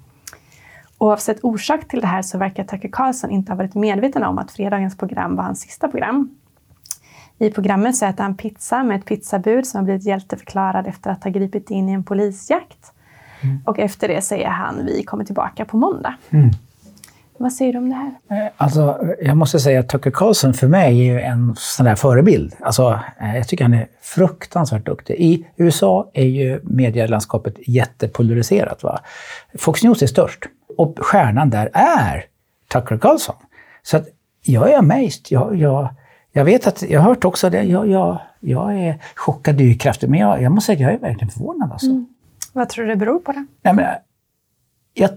Oavsett 0.99 1.45
orsak 1.45 1.89
till 1.89 2.01
det 2.01 2.07
här 2.07 2.23
så 2.23 2.39
verkar 2.39 2.65
Tucker 2.65 2.89
Carlson 2.89 3.31
inte 3.31 3.53
ha 3.53 3.57
varit 3.57 3.75
medveten 3.75 4.23
om 4.23 4.39
att 4.39 4.51
fredagens 4.51 4.97
program 4.97 5.37
var 5.37 5.45
hans 5.45 5.61
sista 5.61 5.89
program. 5.89 6.37
I 7.39 7.51
programmet 7.51 7.97
så 7.97 8.07
äter 8.07 8.23
han 8.23 8.37
pizza 8.37 8.83
med 8.83 8.99
ett 8.99 9.05
pizzabud 9.05 9.67
som 9.67 9.79
har 9.79 9.85
blivit 9.85 10.07
hjälteförklarad 10.07 10.87
efter 10.87 11.11
att 11.11 11.25
ha 11.25 11.31
gripit 11.31 11.71
in 11.71 11.89
i 11.89 11.93
en 11.93 12.05
polisjakt. 12.05 12.93
Mm. 13.41 13.59
Och 13.65 13.79
efter 13.79 14.09
det 14.09 14.23
säger 14.23 14.49
han 14.49 14.87
vi 14.87 15.03
kommer 15.03 15.25
tillbaka 15.25 15.65
på 15.65 15.77
måndag. 15.77 16.15
Mm. 16.31 16.51
Vad 17.41 17.53
säger 17.53 17.73
du 17.73 17.79
om 17.79 17.89
det 17.89 17.95
här? 17.95 18.15
Eh, 18.31 18.53
alltså, 18.57 18.99
jag 19.23 19.37
måste 19.37 19.61
säga 19.61 19.81
att 19.81 19.89
Tucker 19.89 20.11
Carlson 20.11 20.55
för 20.55 20.69
mig 20.69 21.09
är 21.09 21.19
en 21.19 21.55
sån 21.59 21.87
där 21.87 21.95
förebild. 21.95 22.55
Alltså, 22.61 23.01
eh, 23.21 23.37
jag 23.37 23.49
tycker 23.49 23.65
han 23.65 23.75
är 23.75 23.87
fruktansvärt 24.01 24.87
duktig. 24.87 25.15
I 25.15 25.47
USA 25.57 26.11
är 26.15 26.25
ju 26.25 26.61
medielandskapet 26.65 27.55
jättepolariserat. 27.67 28.83
Va? 28.83 29.01
Fox 29.59 29.83
News 29.83 30.03
är 30.03 30.07
störst 30.07 30.45
och 30.79 30.99
stjärnan 30.99 31.51
där 31.51 31.71
är 31.73 32.25
Tucker 32.73 32.99
Carlson. 32.99 33.37
Så 33.83 33.97
att 33.97 34.09
jag 34.43 34.73
är 34.73 34.79
amazed. 34.79 35.27
Jag, 35.29 35.57
jag, 35.57 35.89
jag 36.33 36.45
vet 36.45 36.67
att, 36.67 36.83
jag 36.83 37.01
har 37.01 37.09
hört 37.09 37.25
också 37.25 37.51
det, 37.51 37.63
jag, 37.63 37.89
jag, 37.89 38.19
jag 38.41 38.79
är 38.79 39.03
chockad, 39.15 39.55
det 39.55 39.65
är 39.65 39.69
ju 39.69 39.75
kraftigt, 39.75 40.11
men 40.11 40.21
jag, 40.21 40.43
jag 40.43 40.53
måste 40.53 40.67
säga 40.67 40.77
att 40.77 40.93
jag 40.93 40.93
är 40.93 41.09
verkligen 41.09 41.31
förvånad. 41.31 41.73
Alltså. 41.73 41.91
Mm. 41.91 42.07
Vad 42.53 42.69
tror 42.69 42.85
du 42.85 42.91
det 42.91 42.97
beror 42.97 43.19
på? 43.19 43.33
Det? 43.33 43.47
Ja, 43.63 43.73
men, 43.73 43.85
jag 44.95 45.11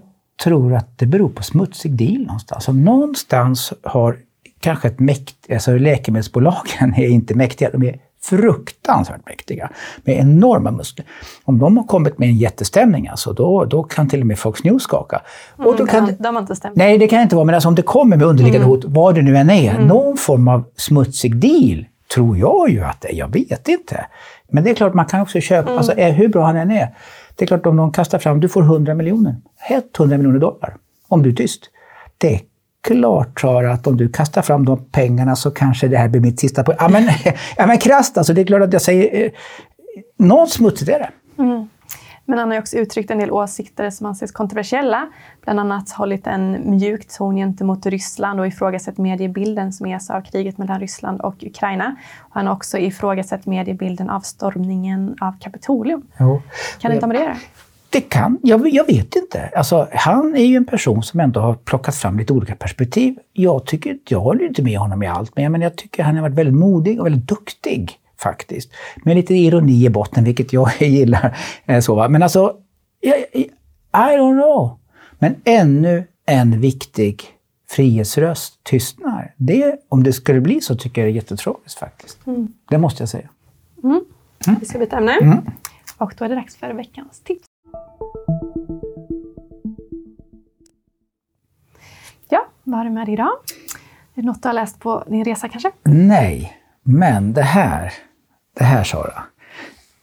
tror 0.44 0.76
att 0.76 0.98
det 0.98 1.06
beror 1.06 1.30
på 1.30 1.44
smutsig 1.44 1.92
deal 1.92 2.22
någonstans. 2.22 2.68
Om 2.68 2.84
någonstans 2.84 3.74
har 3.84 4.18
kanske 4.60 4.88
ett 4.88 5.00
mäkt, 5.00 5.52
alltså 5.52 5.78
läkemedelsbolagen 5.78 6.94
är 6.98 7.08
inte 7.08 7.36
mäktiga, 7.36 7.70
de 7.72 7.84
är 7.84 8.00
fruktansvärt 8.24 9.26
mäktiga 9.26 9.70
med 10.04 10.20
enorma 10.20 10.72
muskler. 10.72 11.06
Om 11.44 11.60
de 11.60 11.78
har 11.78 11.84
kommit 11.84 12.20
med 12.20 12.30
en 12.30 12.38
jättestämning, 12.38 13.08
alltså, 13.08 13.34
då, 13.34 13.66
då 13.66 13.84
kan 13.84 14.10
till 14.10 14.22
och 14.22 14.28
med 14.28 14.40
Fox 14.40 14.64
News 14.64 14.84
skaka. 14.84 15.22
Mm, 15.58 15.68
och 15.68 15.78
då 15.78 15.86
kan, 15.86 16.16
de 16.20 16.36
har 16.36 16.42
inte 16.42 16.56
stämt. 16.56 16.76
Nej, 16.76 16.98
det 16.98 17.08
kan 17.08 17.22
inte 17.22 17.36
vara. 17.36 17.46
Men 17.46 17.56
alltså, 17.56 17.70
om 17.70 17.76
det 17.76 17.82
kommer 17.82 18.18
med 18.18 18.28
underliggande 18.28 18.66
mm. 18.66 18.70
hot, 18.70 18.86
vad 18.86 19.16
det 19.16 19.22
nu 19.22 19.38
än 19.38 19.50
är, 19.50 19.76
mm. 19.76 19.88
någon 19.88 20.18
form 20.18 20.48
av 20.48 20.64
smutsig 20.76 21.36
deal, 21.36 21.86
tror 22.14 22.38
jag 22.38 22.70
ju 22.70 22.84
att 22.84 23.02
det 23.02 23.14
är. 23.14 23.16
Jag 23.16 23.34
vet 23.34 23.68
inte. 23.68 24.06
Men 24.50 24.64
det 24.64 24.70
är 24.70 24.76
klart, 24.76 24.94
man 24.94 25.06
kan 25.06 25.22
också 25.22 25.40
köpa, 25.40 25.70
mm. 25.70 25.78
alltså, 25.78 25.94
hur 25.94 26.28
bra 26.28 26.46
han 26.46 26.56
än 26.56 26.72
är. 26.72 26.96
Det 27.36 27.46
är 27.46 27.48
klart, 27.48 27.66
om 27.66 27.76
någon 27.76 27.92
kastar 27.92 28.20
fram, 28.20 28.40
du 28.40 28.50
får 28.50 28.62
100 28.62 28.94
miljoner. 28.94 29.36
Helt 29.58 30.00
100 30.00 30.18
miljoner 30.18 30.40
dollar. 30.40 30.76
Om 31.08 31.24
du 31.24 31.30
är 31.30 31.34
tyst. 31.34 31.70
Det 32.18 32.34
är 32.34 32.42
klart 32.88 33.40
Sara 33.40 33.72
att 33.72 33.88
om 33.88 33.98
du 33.98 34.10
kastar 34.10 34.42
fram 34.42 34.66
de 34.66 34.86
pengarna 34.86 35.36
så 35.36 35.52
kanske 35.52 35.88
det 35.88 35.98
här 35.98 36.08
blir 36.08 36.22
mitt 36.22 36.40
sista 36.40 36.64
poäng. 36.64 36.78
Ja 36.80 36.90
men, 36.90 37.04
ja, 37.58 37.68
men 37.68 37.78
krasst 37.78 38.18
alltså, 38.18 38.34
det 38.34 38.42
är 38.42 38.46
klart 38.46 38.62
att 38.62 38.74
jag 38.74 38.82
säger... 38.82 39.26
Eh, 39.26 39.32
något 40.18 40.52
smutsigt 40.52 40.92
är 40.92 41.00
det. 41.00 41.10
Mm. 41.44 41.70
Men 42.26 42.40
han 42.40 42.52
har 42.52 42.60
också 42.60 42.78
uttryckt 42.78 43.12
en 43.12 43.18
del 43.18 43.32
åsikter 43.32 43.90
som 43.90 44.06
anses 44.06 44.32
kontroversiella. 44.32 45.10
Bland 45.44 45.60
annat 45.60 45.92
hållit 45.92 46.28
en 46.28 46.70
mjuk 46.70 47.08
ton 47.08 47.36
gentemot 47.36 47.86
Ryssland 47.86 48.40
och 48.40 48.48
ifrågasatt 48.48 48.98
mediebilden 48.98 49.74
som 49.74 49.88
ges 49.88 50.10
av 50.10 50.22
kriget 50.22 50.58
mellan 50.58 50.80
Ryssland 50.80 51.22
och 51.22 51.44
Ukraina. 51.44 51.96
Och 52.20 52.36
han 52.36 52.48
har 52.48 52.54
också 52.54 52.78
ifrågasatt 52.78 53.46
mediebilden 53.46 54.10
av 54.10 54.20
stormningen 54.20 55.16
av 55.22 55.40
Kapitolium. 55.40 56.02
Jo. 56.20 56.42
Kan 56.80 56.92
du 56.92 56.96
inte 56.96 57.08
med 57.08 57.16
det? 57.16 57.38
Det 57.90 58.02
kan, 58.02 58.40
jag, 58.44 58.70
jag, 58.70 58.86
vet 58.86 59.16
inte. 59.16 59.50
Alltså, 59.56 59.88
han 59.92 60.36
är 60.36 60.46
ju 60.46 60.56
en 60.56 60.66
person 60.66 61.04
som 61.04 61.20
ändå 61.20 61.40
har 61.40 61.54
plockat 61.54 61.96
fram 61.96 62.18
lite 62.18 62.34
olika 62.34 62.56
perspektiv. 62.56 63.16
Jag 63.34 63.66
tycker, 63.66 63.98
jag 64.08 64.20
håller 64.20 64.46
inte 64.46 64.64
med 64.64 64.80
honom 64.80 65.04
i 65.04 65.08
allt, 65.08 65.36
men 65.36 65.44
jag, 65.44 65.52
men 65.52 65.62
jag 65.62 65.76
tycker 65.76 66.04
han 66.04 66.16
har 66.16 66.22
varit 66.22 66.36
väldigt 66.36 66.56
modig 66.56 67.00
och 67.00 67.06
väldigt 67.06 67.28
duktig 67.28 68.01
faktiskt. 68.24 68.72
Med 69.04 69.16
lite 69.16 69.34
ironi 69.36 69.86
i 69.86 69.90
botten, 69.90 70.24
vilket 70.24 70.54
jag 70.54 70.72
gillar. 70.80 71.38
Eh, 71.66 71.80
så, 71.80 71.96
va? 71.96 72.10
Men 72.10 72.24
alltså, 72.24 72.56
I, 73.02 73.50
don't 73.94 74.42
know. 74.42 74.80
Men 75.20 75.36
ännu 75.44 76.08
en 76.26 76.62
viktig 76.62 77.24
frihetsröst 77.70 78.64
tystnar. 78.64 79.34
Det, 79.38 79.76
om 79.90 80.04
det 80.04 80.14
skulle 80.14 80.42
bli 80.42 80.62
så 80.62 80.76
tycker 80.76 81.02
jag 81.02 81.08
det 81.08 81.12
är 81.12 81.16
jättetragiskt 81.16 81.80
faktiskt. 81.80 82.28
Mm. 82.28 82.54
Det 82.70 82.78
måste 82.78 83.02
jag 83.02 83.10
säga. 83.10 83.30
Mm. 83.84 84.02
Mm. 84.48 84.60
Vi 84.60 84.66
ska 84.66 84.80
byta 84.80 84.98
ämne. 84.98 85.18
Mm. 85.22 85.40
Och 85.98 86.14
då 86.18 86.26
är 86.26 86.30
det 86.30 86.36
dags 86.36 86.56
för 86.56 86.74
veckans 86.74 87.20
tips. 87.20 87.46
Ja, 92.30 92.46
vad 92.64 92.78
har 92.78 92.86
du 92.86 92.92
med 92.92 93.08
dig 93.08 93.14
idag? 93.14 93.32
Är 94.16 94.22
det 94.22 94.28
något 94.28 94.42
du 94.42 94.50
har 94.50 94.54
läst 94.54 94.80
på 94.80 95.04
din 95.08 95.26
resa 95.26 95.50
kanske? 95.50 95.72
Nej, 95.84 96.58
men 96.84 97.34
det 97.34 97.42
här, 97.42 97.94
det 98.62 98.68
här 98.68 98.84
Sara. 98.84 99.24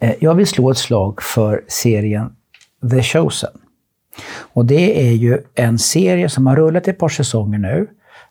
Eh, 0.01 0.15
jag 0.21 0.35
vill 0.35 0.47
slå 0.47 0.71
ett 0.71 0.79
slag 0.79 1.23
för 1.23 1.65
serien 1.69 2.33
The 2.91 3.03
Chosen. 3.03 3.51
Och 4.53 4.65
det 4.65 5.09
är 5.09 5.13
ju 5.13 5.39
en 5.55 5.79
serie 5.79 6.29
som 6.29 6.47
har 6.47 6.57
rullat 6.57 6.89
ett 6.89 6.99
par 6.99 7.09
säsonger 7.09 7.59
nu. 7.59 7.87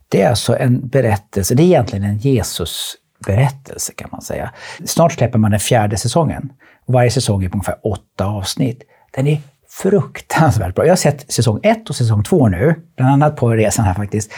Det 0.09 0.21
är 0.21 0.29
alltså 0.29 0.57
en 0.57 0.87
berättelse, 0.87 1.55
det 1.55 1.63
är 1.63 1.65
egentligen 1.65 2.05
en 2.05 2.17
Jesus-berättelse 2.17 3.93
kan 3.93 4.09
man 4.11 4.21
säga. 4.21 4.53
Snart 4.85 5.13
släpper 5.13 5.39
man 5.39 5.51
den 5.51 5.59
fjärde 5.59 5.97
säsongen. 5.97 6.49
Varje 6.85 7.11
säsong 7.11 7.43
är 7.43 7.49
på 7.49 7.53
ungefär 7.53 7.77
åtta 7.83 8.25
avsnitt. 8.25 8.83
Den 9.11 9.27
är 9.27 9.41
fruktansvärt 9.69 10.75
bra. 10.75 10.85
Jag 10.85 10.91
har 10.91 10.97
sett 10.97 11.31
säsong 11.31 11.59
ett 11.63 11.89
och 11.89 11.95
säsong 11.95 12.23
två 12.23 12.47
nu, 12.47 12.75
bland 12.95 13.11
annat 13.11 13.35
på 13.35 13.49
resan 13.49 13.85
här 13.85 13.93
faktiskt. 13.93 14.31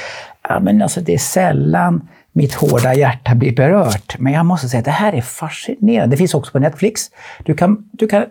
Ja, 0.49 0.59
men 0.59 0.81
alltså 0.81 1.01
det 1.01 1.13
är 1.13 1.17
sällan 1.17 2.07
mitt 2.39 2.53
hårda 2.53 2.93
hjärta 2.93 3.35
blir 3.35 3.55
berört. 3.55 4.15
Men 4.19 4.33
jag 4.33 4.45
måste 4.45 4.69
säga 4.69 4.79
att 4.79 4.85
det 4.85 4.91
här 4.91 5.13
är 5.13 5.21
fascinerande. 5.21 6.13
Det 6.13 6.17
finns 6.17 6.33
också 6.33 6.51
på 6.51 6.59
Netflix. 6.59 7.11
Du 7.45 7.53
kan, 7.53 7.89
du 7.91 8.07
kan 8.07 8.25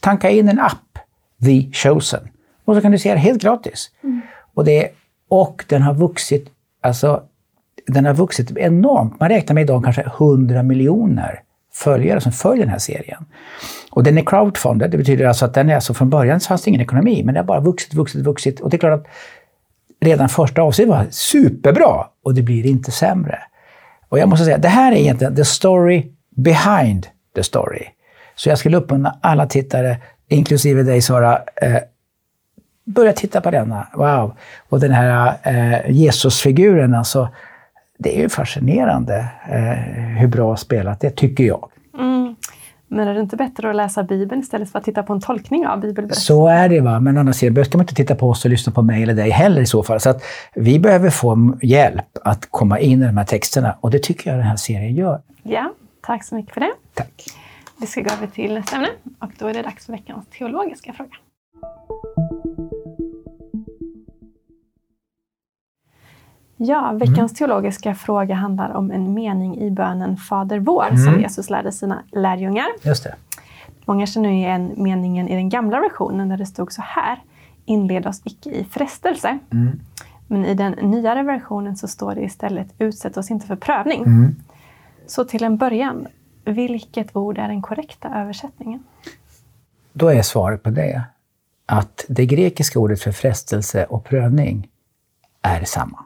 tanka 0.00 0.30
in 0.30 0.48
en 0.48 0.60
app, 0.60 0.98
The 1.44 1.72
Chosen, 1.72 2.28
och 2.64 2.74
så 2.74 2.80
kan 2.80 2.92
du 2.92 2.98
se 2.98 3.12
det 3.12 3.18
helt 3.18 3.42
gratis. 3.42 3.90
Mm. 4.02 4.20
Och, 4.54 4.64
det, 4.64 4.88
och 5.28 5.64
den 5.68 5.82
har 5.82 5.94
vuxit, 5.94 6.48
alltså, 6.80 7.22
den 7.86 8.04
har 8.04 8.14
vuxit 8.14 8.56
enormt. 8.56 9.20
Man 9.20 9.28
räknar 9.28 9.54
med 9.54 9.62
idag 9.62 9.84
kanske 9.84 10.02
100 10.02 10.62
miljoner 10.62 11.40
följare 11.72 12.20
som 12.20 12.32
följer 12.32 12.64
den 12.64 12.72
här 12.72 12.78
serien. 12.78 13.24
Och 13.90 14.02
den 14.02 14.18
är 14.18 14.22
crowdfunded, 14.22 14.90
det 14.90 14.98
betyder 14.98 15.24
alltså 15.24 15.44
att 15.44 15.54
den 15.54 15.70
är 15.70 15.74
alltså 15.74 15.94
från 15.94 16.10
början 16.10 16.40
så 16.40 16.48
fanns 16.48 16.62
det 16.62 16.68
ingen 16.68 16.80
ekonomi, 16.80 17.22
men 17.24 17.34
det 17.34 17.40
har 17.40 17.44
bara 17.44 17.60
vuxit, 17.60 17.94
vuxit, 17.94 18.26
vuxit. 18.26 18.60
Och 18.60 18.70
det 18.70 18.76
är 18.76 18.78
klart 18.78 19.00
att 19.00 19.06
redan 20.00 20.28
första 20.28 20.62
avsnittet 20.62 20.90
var 20.90 21.06
superbra 21.10 22.06
och 22.24 22.34
det 22.34 22.42
blir 22.42 22.66
inte 22.66 22.90
sämre. 22.90 23.38
Och 24.08 24.18
jag 24.18 24.28
måste 24.28 24.44
säga, 24.44 24.58
det 24.58 24.68
här 24.68 24.92
är 24.92 24.96
egentligen 24.96 25.36
the 25.36 25.44
story 25.44 26.06
behind 26.36 27.06
the 27.34 27.42
story. 27.42 27.86
Så 28.34 28.48
jag 28.48 28.58
skulle 28.58 28.76
uppmana 28.76 29.18
alla 29.20 29.46
tittare, 29.46 29.96
inklusive 30.28 30.82
dig 30.82 31.02
Sara, 31.02 31.42
eh, 31.56 31.78
börja 32.84 33.12
titta 33.12 33.40
på 33.40 33.50
denna. 33.50 33.88
Wow! 33.94 34.36
Och 34.68 34.80
den 34.80 34.92
här 34.92 35.34
eh, 35.42 35.90
Jesusfiguren, 35.90 36.94
alltså, 36.94 37.28
det 37.98 38.18
är 38.18 38.22
ju 38.22 38.28
fascinerande 38.28 39.26
eh, 39.50 40.18
hur 40.18 40.28
bra 40.28 40.56
spelat 40.56 41.00
det 41.00 41.10
tycker 41.10 41.44
jag. 41.44 41.70
Men 42.94 43.08
är 43.08 43.14
det 43.14 43.20
inte 43.20 43.36
bättre 43.36 43.70
att 43.70 43.76
läsa 43.76 44.02
Bibeln 44.02 44.40
istället 44.40 44.70
för 44.70 44.78
att 44.78 44.84
titta 44.84 45.02
på 45.02 45.12
en 45.12 45.20
tolkning 45.20 45.66
av 45.66 45.80
Bibeln? 45.80 46.10
Så 46.12 46.48
är 46.48 46.68
det, 46.68 46.80
va? 46.80 47.00
men 47.00 47.18
andra 47.18 47.32
sidan 47.32 47.64
ska 47.64 47.78
man 47.78 47.84
inte 47.84 47.94
titta 47.94 48.14
på 48.14 48.28
oss 48.28 48.44
och 48.44 48.50
lyssna 48.50 48.72
på 48.72 48.82
mig 48.82 49.02
eller 49.02 49.14
dig 49.14 49.30
heller 49.30 49.62
i 49.62 49.66
så 49.66 49.82
fall. 49.82 50.00
Så 50.00 50.10
att 50.10 50.22
vi 50.54 50.78
behöver 50.78 51.10
få 51.10 51.58
hjälp 51.62 52.18
att 52.24 52.48
komma 52.50 52.78
in 52.78 53.02
i 53.02 53.06
de 53.06 53.16
här 53.16 53.24
texterna 53.24 53.76
och 53.80 53.90
det 53.90 54.02
tycker 54.02 54.30
jag 54.30 54.38
den 54.38 54.46
här 54.46 54.56
serien 54.56 54.94
gör. 54.94 55.22
Ja, 55.42 55.72
tack 56.06 56.24
så 56.24 56.34
mycket 56.34 56.54
för 56.54 56.60
det. 56.60 56.72
Tack. 56.94 57.24
Vi 57.80 57.86
ska 57.86 58.00
gå 58.00 58.10
över 58.10 58.26
till 58.26 58.54
nästa 58.54 58.76
ämne 58.76 58.88
och 59.18 59.30
då 59.38 59.46
är 59.46 59.54
det 59.54 59.62
dags 59.62 59.86
för 59.86 59.92
veckans 59.92 60.26
teologiska 60.38 60.92
fråga. 60.92 61.14
Ja, 66.56 66.92
veckans 66.92 67.18
mm. 67.18 67.28
teologiska 67.28 67.94
fråga 67.94 68.34
handlar 68.34 68.70
om 68.70 68.90
en 68.90 69.14
mening 69.14 69.58
i 69.58 69.70
bönen 69.70 70.16
Fader 70.16 70.58
vår 70.58 70.86
mm. 70.90 71.04
som 71.04 71.20
Jesus 71.20 71.50
lärde 71.50 71.72
sina 71.72 72.02
lärjungar. 72.12 72.66
Just 72.82 73.04
det. 73.04 73.14
Många 73.84 74.06
känner 74.06 74.30
igen 74.30 74.72
meningen 74.76 75.28
i 75.28 75.34
den 75.34 75.48
gamla 75.48 75.80
versionen 75.80 76.28
där 76.28 76.36
det 76.36 76.46
stod 76.46 76.72
så 76.72 76.82
här. 76.82 77.22
Inled 77.64 78.06
oss 78.06 78.20
icke 78.24 78.50
i 78.50 78.64
frestelse. 78.64 79.38
Mm. 79.52 79.80
Men 80.26 80.44
i 80.44 80.54
den 80.54 80.72
nyare 80.72 81.22
versionen 81.22 81.76
så 81.76 81.88
står 81.88 82.14
det 82.14 82.20
istället 82.20 82.74
utsätt 82.78 83.16
oss 83.16 83.30
inte 83.30 83.46
för 83.46 83.56
prövning. 83.56 84.02
Mm. 84.02 84.36
Så 85.06 85.24
till 85.24 85.44
en 85.44 85.56
början, 85.56 86.06
vilket 86.44 87.16
ord 87.16 87.38
är 87.38 87.48
den 87.48 87.62
korrekta 87.62 88.08
översättningen? 88.08 88.82
Då 89.92 90.08
är 90.08 90.22
svaret 90.22 90.62
på 90.62 90.70
det 90.70 91.02
att 91.66 92.04
det 92.08 92.26
grekiska 92.26 92.78
ordet 92.78 93.02
för 93.02 93.12
frestelse 93.12 93.84
och 93.84 94.04
prövning 94.04 94.68
är 95.42 95.64
samma 95.64 96.03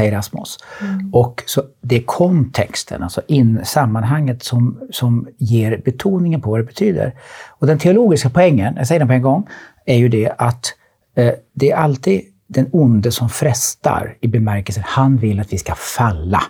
peirasmos. 0.00 0.58
Mm. 0.80 1.14
Och 1.14 1.42
så 1.46 1.62
det 1.80 1.96
är 1.96 2.02
kontexten, 2.02 3.02
alltså 3.02 3.22
in, 3.26 3.60
sammanhanget 3.64 4.42
som, 4.42 4.80
som 4.90 5.28
ger 5.38 5.82
betoningen 5.84 6.40
på 6.40 6.50
vad 6.50 6.60
det 6.60 6.64
betyder. 6.64 7.14
Och 7.48 7.66
den 7.66 7.78
teologiska 7.78 8.30
poängen, 8.30 8.74
jag 8.76 8.86
säger 8.86 8.98
den 8.98 9.08
på 9.08 9.14
en 9.14 9.22
gång, 9.22 9.46
är 9.86 9.96
ju 9.96 10.08
det 10.08 10.30
att 10.38 10.74
eh, 11.14 11.32
det 11.52 11.70
är 11.70 11.76
alltid 11.76 12.22
den 12.46 12.66
onde 12.72 13.12
som 13.12 13.28
frestar 13.28 14.16
i 14.20 14.28
bemärkelsen 14.28 14.84
han 14.86 15.16
vill 15.16 15.40
att 15.40 15.52
vi 15.52 15.58
ska 15.58 15.74
falla 15.74 16.42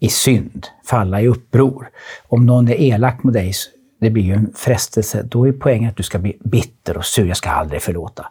i 0.00 0.08
synd, 0.08 0.66
falla 0.84 1.20
i 1.20 1.26
uppror. 1.28 1.88
Om 2.28 2.46
någon 2.46 2.68
är 2.68 2.80
elak 2.80 3.22
mot 3.22 3.34
dig, 3.34 3.52
det 4.00 4.10
blir 4.10 4.22
ju 4.22 4.32
en 4.32 4.52
frestelse, 4.54 5.22
då 5.22 5.48
är 5.48 5.52
poängen 5.52 5.90
att 5.90 5.96
du 5.96 6.02
ska 6.02 6.18
bli 6.18 6.36
bitter 6.44 6.96
och 6.96 7.04
sur, 7.04 7.26
jag 7.26 7.36
ska 7.36 7.50
aldrig 7.50 7.82
förlåta. 7.82 8.26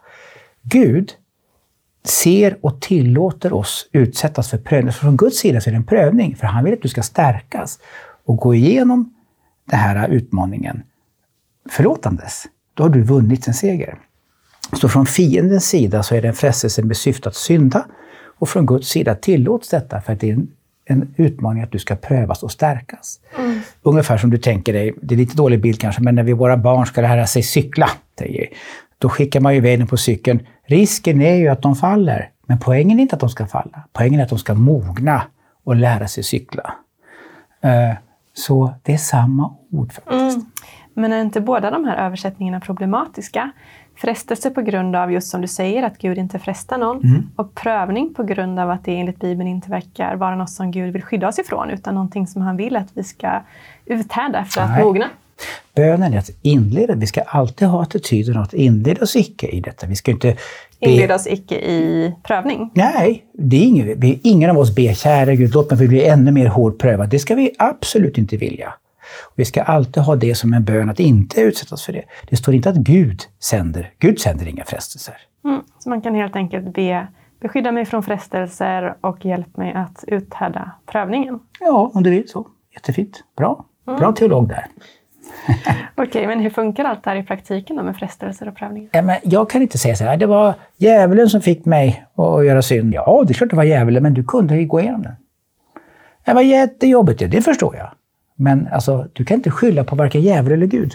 Gud 0.62 1.12
ser 2.04 2.58
och 2.60 2.80
tillåter 2.80 3.52
oss 3.52 3.88
utsättas 3.92 4.50
för 4.50 4.58
prövning. 4.58 4.92
Från 4.92 5.16
Guds 5.16 5.38
sida 5.38 5.60
så 5.60 5.70
är 5.70 5.72
det 5.72 5.76
en 5.76 5.84
prövning, 5.84 6.36
för 6.36 6.46
han 6.46 6.64
vill 6.64 6.74
att 6.74 6.82
du 6.82 6.88
ska 6.88 7.02
stärkas 7.02 7.78
och 8.24 8.36
gå 8.36 8.54
igenom 8.54 9.14
den 9.70 9.78
här 9.78 10.08
utmaningen 10.08 10.82
förlåtandes. 11.70 12.44
Då 12.74 12.82
har 12.82 12.90
du 12.90 13.02
vunnit 13.02 13.46
en 13.46 13.54
seger. 13.54 13.98
Så 14.72 14.88
från 14.88 15.06
fiendens 15.06 15.68
sida 15.68 16.02
så 16.02 16.14
är 16.14 16.22
det 16.22 16.28
en 16.28 16.34
frestelse 16.34 16.82
med 16.82 16.96
syfte 16.96 17.28
att 17.28 17.34
synda 17.34 17.86
och 18.38 18.48
från 18.48 18.66
Guds 18.66 18.88
sida 18.88 19.14
tillåts 19.14 19.68
detta 19.68 20.00
för 20.00 20.12
att 20.12 20.20
det 20.20 20.30
är 20.30 20.34
en, 20.34 20.48
en 20.84 21.14
utmaning 21.16 21.62
att 21.62 21.72
du 21.72 21.78
ska 21.78 21.96
prövas 21.96 22.42
och 22.42 22.52
stärkas. 22.52 23.20
Mm. 23.38 23.60
Ungefär 23.82 24.18
som 24.18 24.30
du 24.30 24.38
tänker 24.38 24.72
dig, 24.72 24.94
det 25.02 25.14
är 25.14 25.16
lite 25.16 25.36
dålig 25.36 25.60
bild 25.60 25.80
kanske, 25.80 26.02
men 26.02 26.14
när 26.14 26.22
vi, 26.22 26.32
våra 26.32 26.56
barn 26.56 26.86
ska 26.86 27.00
lära 27.00 27.26
sig 27.26 27.42
cykla, 27.42 27.90
då 28.98 29.08
skickar 29.08 29.40
man 29.40 29.52
ju 29.52 29.58
iväg 29.58 29.78
dem 29.78 29.88
på 29.88 29.96
cykeln 29.96 30.40
Risken 30.66 31.20
är 31.20 31.34
ju 31.34 31.48
att 31.48 31.62
de 31.62 31.76
faller, 31.76 32.30
men 32.46 32.58
poängen 32.58 32.98
är 32.98 33.02
inte 33.02 33.14
att 33.16 33.20
de 33.20 33.28
ska 33.28 33.46
falla. 33.46 33.84
Poängen 33.92 34.20
är 34.20 34.24
att 34.24 34.30
de 34.30 34.38
ska 34.38 34.54
mogna 34.54 35.22
och 35.64 35.76
lära 35.76 36.08
sig 36.08 36.24
cykla. 36.24 36.74
Eh, 37.60 37.96
så 38.32 38.74
det 38.82 38.92
är 38.92 38.98
samma 38.98 39.54
ord 39.70 39.92
faktiskt. 39.92 40.36
Mm. 40.36 40.46
Men 40.94 41.12
är 41.12 41.20
inte 41.20 41.40
båda 41.40 41.70
de 41.70 41.84
här 41.84 41.96
översättningarna 41.96 42.60
problematiska? 42.60 43.50
Frestelse 43.96 44.50
på 44.50 44.62
grund 44.62 44.96
av, 44.96 45.12
just 45.12 45.30
som 45.30 45.40
du 45.40 45.48
säger, 45.48 45.82
att 45.82 45.98
Gud 45.98 46.18
inte 46.18 46.38
frestar 46.38 46.78
någon. 46.78 47.04
Mm. 47.04 47.30
Och 47.36 47.54
prövning 47.54 48.14
på 48.14 48.22
grund 48.22 48.58
av 48.58 48.70
att 48.70 48.84
det 48.84 48.96
enligt 48.96 49.20
Bibeln 49.20 49.48
inte 49.48 49.70
verkar 49.70 50.16
vara 50.16 50.36
något 50.36 50.50
som 50.50 50.70
Gud 50.70 50.92
vill 50.92 51.02
skydda 51.02 51.28
oss 51.28 51.38
ifrån, 51.38 51.70
utan 51.70 51.94
någonting 51.94 52.26
som 52.26 52.42
han 52.42 52.56
vill 52.56 52.76
att 52.76 52.88
vi 52.94 53.04
ska 53.04 53.42
uthärda 53.86 54.44
för 54.44 54.60
att 54.60 54.84
mogna. 54.84 55.06
Bönen 55.76 56.14
är 56.14 56.18
att 56.18 56.30
inleda. 56.42 56.94
Vi 56.94 57.06
ska 57.06 57.22
alltid 57.22 57.68
ha 57.68 57.82
attityden 57.82 58.36
att 58.36 58.54
inleda 58.54 59.02
oss 59.02 59.16
icke 59.16 59.46
i 59.46 59.60
detta. 59.60 59.86
Vi 59.86 59.96
ska 59.96 60.10
inte 60.10 60.36
be... 60.80 60.90
Inleda 60.90 61.14
oss 61.14 61.26
icke 61.26 61.54
i 61.54 62.14
prövning? 62.22 62.70
Nej, 62.74 63.24
det 63.32 63.56
är 63.56 63.62
ingen, 63.62 64.18
ingen 64.22 64.50
av 64.50 64.58
oss 64.58 64.74
ber 64.74 64.94
kära 64.94 65.34
Gud, 65.34 65.54
låt 65.54 65.70
mig 65.70 65.88
bli 65.88 66.04
ännu 66.04 66.32
mer 66.32 66.46
hårt 66.46 66.78
prövad. 66.78 67.08
Det 67.08 67.18
ska 67.18 67.34
vi 67.34 67.50
absolut 67.58 68.18
inte 68.18 68.36
vilja. 68.36 68.74
Vi 69.34 69.44
ska 69.44 69.62
alltid 69.62 70.02
ha 70.02 70.16
det 70.16 70.34
som 70.34 70.54
en 70.54 70.64
bön 70.64 70.90
att 70.90 71.00
inte 71.00 71.40
utsättas 71.40 71.82
för 71.82 71.92
det. 71.92 72.04
Det 72.30 72.36
står 72.36 72.54
inte 72.54 72.68
att 72.68 72.76
Gud 72.76 73.22
sänder, 73.42 73.92
Gud 73.98 74.20
sänder 74.20 74.48
inga 74.48 74.64
frestelser. 74.64 75.14
Mm, 75.44 75.60
så 75.78 75.88
man 75.88 76.00
kan 76.00 76.14
helt 76.14 76.36
enkelt 76.36 76.74
be 76.74 77.06
Beskydda 77.44 77.72
mig 77.72 77.84
från 77.84 78.02
frestelser 78.02 78.96
och 79.00 79.24
hjälp 79.24 79.56
mig 79.56 79.72
att 79.72 80.04
uthärda 80.06 80.70
prövningen. 80.86 81.40
Ja, 81.60 81.90
om 81.94 82.02
du 82.02 82.10
vill 82.10 82.28
så. 82.28 82.46
Jättefint. 82.74 83.24
Bra. 83.36 83.64
Bra 83.84 83.96
mm. 83.96 84.14
teolog 84.14 84.48
där. 84.48 84.66
Okej, 85.94 86.26
men 86.26 86.40
hur 86.40 86.50
funkar 86.50 86.84
allt 86.84 87.04
det 87.04 87.10
här 87.10 87.16
i 87.16 87.22
praktiken 87.22 87.76
då 87.76 87.82
med 87.82 87.96
frestelser 87.96 88.48
och 88.48 88.56
prövningar? 88.56 88.90
Ja, 88.92 89.02
men 89.02 89.16
jag 89.22 89.50
kan 89.50 89.62
inte 89.62 89.78
säga 89.78 89.96
så 89.96 90.04
här, 90.04 90.16
det 90.16 90.26
var 90.26 90.54
djävulen 90.76 91.28
som 91.28 91.40
fick 91.40 91.64
mig 91.64 92.04
att 92.14 92.46
göra 92.46 92.62
synd. 92.62 92.94
Ja, 92.94 93.24
det 93.26 93.32
är 93.32 93.34
klart 93.34 93.50
det 93.50 93.56
var 93.56 93.64
djävulen, 93.64 94.02
men 94.02 94.14
du 94.14 94.24
kunde 94.24 94.56
ju 94.56 94.66
gå 94.66 94.80
igenom 94.80 95.02
den. 95.02 95.12
Det 96.24 96.34
var 96.34 96.42
jättejobbigt, 96.42 97.30
det 97.30 97.42
förstår 97.42 97.76
jag. 97.76 97.88
Men 98.36 98.68
alltså, 98.72 99.06
du 99.12 99.24
kan 99.24 99.34
inte 99.34 99.50
skylla 99.50 99.84
på 99.84 99.96
varken 99.96 100.22
djävul 100.22 100.52
eller 100.52 100.66
Gud. 100.66 100.94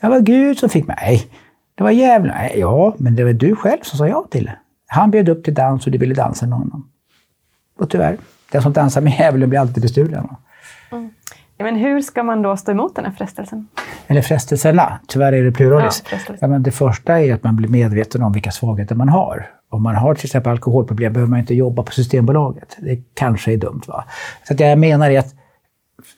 Det 0.00 0.08
var 0.08 0.20
Gud 0.20 0.58
som 0.58 0.68
fick 0.68 0.86
mig. 0.86 0.96
Nej, 1.00 1.28
det 1.74 1.84
var 1.84 1.90
djävulen. 1.90 2.34
Nej, 2.36 2.54
ja, 2.58 2.94
men 2.98 3.16
det 3.16 3.24
var 3.24 3.32
du 3.32 3.56
själv 3.56 3.78
som 3.82 3.98
sa 3.98 4.08
ja 4.08 4.26
till 4.30 4.44
det. 4.44 4.58
Han 4.86 5.10
bjöd 5.10 5.28
upp 5.28 5.44
till 5.44 5.54
dans 5.54 5.86
och 5.86 5.92
du 5.92 5.98
ville 5.98 6.14
dansa 6.14 6.46
med 6.46 6.58
honom. 6.58 6.88
Och 7.78 7.90
tyvärr, 7.90 8.16
den 8.52 8.62
som 8.62 8.72
dansar 8.72 9.00
med 9.00 9.12
djävulen 9.12 9.48
blir 9.48 9.60
alltid 9.60 9.82
bestulen. 9.82 10.28
Men 11.58 11.76
hur 11.76 12.00
ska 12.00 12.22
man 12.22 12.42
då 12.42 12.56
stå 12.56 12.72
emot 12.72 12.96
den 12.96 13.04
här 13.04 13.12
frestelsen? 13.12 13.68
Eller 14.06 14.22
frestelserna, 14.22 15.00
tyvärr 15.08 15.32
är 15.32 15.44
det 15.44 15.52
pluralis. 15.52 16.02
Ja, 16.10 16.18
ja, 16.40 16.46
men 16.46 16.62
det 16.62 16.70
första 16.70 17.20
är 17.20 17.34
att 17.34 17.42
man 17.42 17.56
blir 17.56 17.68
medveten 17.68 18.22
om 18.22 18.32
vilka 18.32 18.50
svagheter 18.50 18.94
man 18.94 19.08
har. 19.08 19.50
Om 19.68 19.82
man 19.82 19.94
har 19.94 20.14
till 20.14 20.26
exempel 20.26 20.50
alkoholproblem 20.50 21.12
behöver 21.12 21.30
man 21.30 21.38
inte 21.38 21.54
jobba 21.54 21.82
på 21.82 21.92
Systembolaget. 21.92 22.76
Det 22.80 23.02
kanske 23.14 23.52
är 23.52 23.56
dumt. 23.56 23.82
va? 23.86 24.04
Så 24.44 24.54
att 24.54 24.60
jag 24.60 24.78
menar 24.78 25.10
är 25.10 25.18
att 25.18 25.34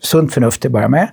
sunt 0.00 0.34
förnuft 0.34 0.60
till 0.60 0.68
att 0.68 0.72
börja 0.72 0.88
med. 0.88 1.08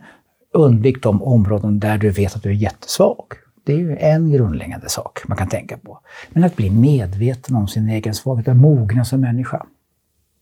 Undvik 0.54 1.04
de 1.04 1.24
områden 1.24 1.80
där 1.80 1.98
du 1.98 2.10
vet 2.10 2.36
att 2.36 2.44
du 2.44 2.50
är 2.50 2.54
jättesvag. 2.54 3.26
Det 3.66 3.74
är 3.74 3.78
ju 3.78 3.98
en 3.98 4.32
grundläggande 4.32 4.90
sak 4.90 5.22
man 5.28 5.38
kan 5.38 5.48
tänka 5.50 5.78
på. 5.78 6.00
Men 6.30 6.44
att 6.44 6.56
bli 6.56 6.70
medveten 6.70 7.56
om 7.56 7.68
sin 7.68 7.90
egen 7.90 8.14
svaghet, 8.14 8.48
att 8.48 8.58
mogna 8.58 9.06
som 9.06 9.22
människa. 9.22 9.66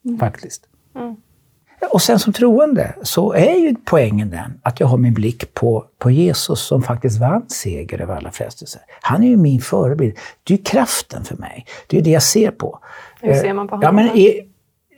Mm. 0.06 0.20
Faktiskt. 0.20 0.64
Mm. 0.96 1.16
Och 1.92 2.02
sen 2.02 2.20
som 2.20 2.34
troende 2.34 2.96
så 3.02 3.34
är 3.34 3.56
ju 3.56 3.76
poängen 3.86 4.30
den 4.30 4.60
att 4.62 4.80
jag 4.80 4.88
har 4.88 4.98
min 4.98 5.14
blick 5.14 5.54
på, 5.54 5.86
på 6.00 6.12
Jesus 6.12 6.60
som 6.60 6.84
faktiskt 6.84 7.20
vann 7.20 7.50
seger 7.50 8.02
över 8.02 8.16
alla 8.16 8.32
frestelser. 8.32 8.82
Han 9.02 9.24
är 9.24 9.28
ju 9.28 9.38
min 9.38 9.62
förebild. 9.62 10.18
Det 10.44 10.54
är 10.54 10.58
ju 10.58 10.64
kraften 10.64 11.24
för 11.24 11.36
mig. 11.36 11.66
Det 11.88 11.98
är 11.98 12.02
det 12.02 12.10
jag 12.10 12.24
ser 12.24 12.52
på. 12.52 12.80
Hur 13.22 13.34
ser 13.34 13.54
man 13.54 13.68
på 13.68 13.76
honom? 13.76 13.86
Ja, 13.86 13.92
men 13.92 14.18
är, 14.18 14.34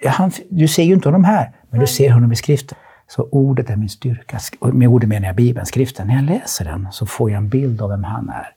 han, 0.09 0.31
du 0.49 0.67
ser 0.67 0.83
ju 0.83 0.93
inte 0.93 1.07
honom 1.07 1.23
här, 1.23 1.51
men 1.69 1.79
du 1.79 1.87
ser 1.87 2.09
honom 2.09 2.31
i 2.31 2.35
skriften. 2.35 2.77
Så 3.07 3.29
ordet 3.31 3.69
är 3.69 3.75
min 3.75 3.89
styrka. 3.89 4.39
Med 4.61 4.87
ordet 4.87 5.09
menar 5.09 5.27
jag 5.27 5.35
Bibeln, 5.35 5.65
skriften. 5.65 6.07
När 6.07 6.15
jag 6.15 6.23
läser 6.23 6.65
den 6.65 6.87
så 6.91 7.05
får 7.05 7.31
jag 7.31 7.37
en 7.37 7.49
bild 7.49 7.81
av 7.81 7.89
vem 7.89 8.03
han 8.03 8.29
är. 8.29 8.51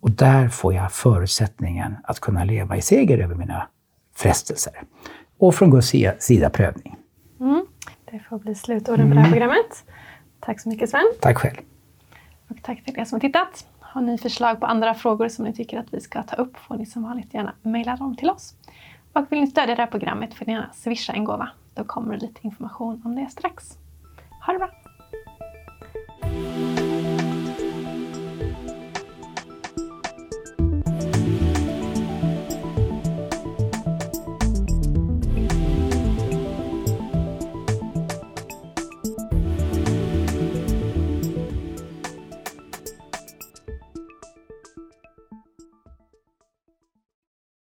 Och 0.00 0.10
där 0.10 0.48
får 0.48 0.74
jag 0.74 0.92
förutsättningen 0.92 1.96
att 2.04 2.20
kunna 2.20 2.44
leva 2.44 2.76
i 2.76 2.82
seger 2.82 3.18
över 3.18 3.34
mina 3.34 3.68
frestelser. 4.16 4.72
Och 5.38 5.54
från 5.54 5.70
Guds 5.70 5.92
sida 6.18 6.50
prövning. 6.50 6.96
Mm. 7.42 7.66
Det 8.04 8.18
får 8.18 8.38
bli 8.38 8.54
slutorden 8.54 9.08
på 9.08 9.14
det 9.14 9.20
här 9.20 9.28
mm. 9.28 9.32
programmet. 9.32 9.84
Tack 10.40 10.60
så 10.60 10.68
mycket 10.68 10.90
Sven. 10.90 11.04
Tack 11.20 11.38
själv. 11.38 11.56
Och 12.48 12.62
tack 12.62 12.84
till 12.84 12.98
er 12.98 13.04
som 13.04 13.16
har 13.16 13.20
tittat. 13.20 13.66
Har 13.80 14.00
ni 14.00 14.18
förslag 14.18 14.60
på 14.60 14.66
andra 14.66 14.94
frågor 14.94 15.28
som 15.28 15.44
ni 15.44 15.52
tycker 15.52 15.78
att 15.78 15.94
vi 15.94 16.00
ska 16.00 16.22
ta 16.22 16.36
upp 16.36 16.58
får 16.58 16.76
ni 16.76 16.86
som 16.86 17.02
vanligt 17.02 17.34
gärna 17.34 17.54
mejla 17.62 17.96
dem 17.96 18.16
till 18.16 18.30
oss. 18.30 18.54
Och 19.12 19.32
vill 19.32 19.40
ni 19.40 19.46
stödja 19.46 19.74
det 19.74 19.82
här 19.82 19.90
programmet 19.90 20.34
får 20.34 20.46
ni 20.46 20.52
gärna 20.52 20.72
swisha 20.72 21.12
en 21.12 21.24
gåva. 21.24 21.48
Då 21.74 21.84
kommer 21.84 22.14
det 22.14 22.20
lite 22.20 22.40
information 22.42 23.02
om 23.04 23.14
det 23.14 23.30
strax. 23.30 23.78
Ha 24.46 24.52
det 24.52 24.58
bra! 24.58 24.70